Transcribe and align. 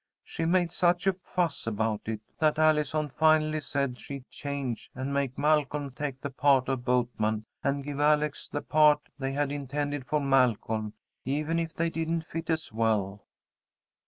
She 0.23 0.45
made 0.45 0.71
such 0.71 1.05
a 1.05 1.13
fuss 1.13 1.67
about 1.67 2.01
it, 2.07 2.21
that 2.39 2.57
Allison 2.57 3.07
finally 3.07 3.61
said 3.61 3.99
she'd 3.99 4.27
change, 4.31 4.89
and 4.95 5.13
make 5.13 5.37
Malcolm 5.37 5.91
take 5.91 6.21
the 6.21 6.31
part 6.31 6.67
of 6.69 6.83
boatman, 6.83 7.45
and 7.63 7.83
give 7.83 7.99
Alex 7.99 8.49
the 8.51 8.61
part 8.63 9.09
they 9.19 9.33
had 9.33 9.51
intended 9.51 10.07
for 10.07 10.19
Malcolm, 10.19 10.93
even 11.23 11.59
if 11.59 11.75
they 11.75 11.91
didn't 11.91 12.25
fit 12.25 12.49
as 12.49 12.73
well." 12.73 13.21